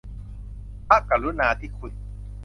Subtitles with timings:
[0.87, 1.93] พระกรุณาธิคุณ